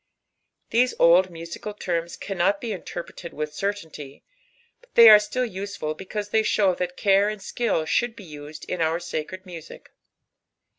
[0.71, 4.23] These old musical terms canrnil be inisrpr^ed wUh certainty,
[4.95, 9.45] fyaithiyare ^lusrfid because they shou> that care and skill akiiuld be used in our sacred
[9.45, 9.91] music.